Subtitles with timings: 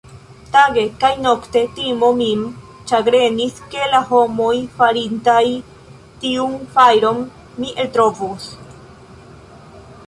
[0.53, 2.41] Tage kaj nokte timo min
[2.91, 4.49] ĉagrenis, ke la homoj,
[4.81, 5.45] farintaj
[6.25, 7.25] tiun fajron,
[7.61, 8.51] mi eltrovos.